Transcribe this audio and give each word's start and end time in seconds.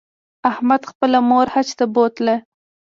احمد 0.51 0.81
خپله 0.91 1.19
مور 1.29 1.47
حج 1.53 1.69
ته 1.79 1.85
بوتله. 1.93 2.35